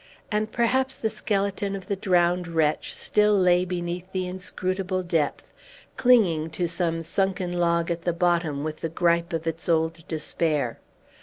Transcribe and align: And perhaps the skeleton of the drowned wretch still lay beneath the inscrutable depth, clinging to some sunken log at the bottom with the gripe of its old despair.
And 0.31 0.51
perhaps 0.51 0.95
the 0.95 1.11
skeleton 1.11 1.75
of 1.75 1.85
the 1.85 1.95
drowned 1.95 2.47
wretch 2.47 2.95
still 2.95 3.37
lay 3.37 3.65
beneath 3.65 4.11
the 4.11 4.27
inscrutable 4.27 5.03
depth, 5.03 5.53
clinging 5.95 6.49
to 6.57 6.67
some 6.67 7.03
sunken 7.03 7.53
log 7.53 7.91
at 7.91 8.01
the 8.01 8.11
bottom 8.11 8.63
with 8.63 8.77
the 8.77 8.89
gripe 8.89 9.31
of 9.31 9.45
its 9.45 9.69
old 9.69 10.03
despair. 10.07 10.79